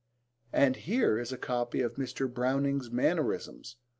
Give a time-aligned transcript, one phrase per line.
[0.51, 2.27] And here is a copy of Mr.
[2.27, 3.75] Browning's mannerisms.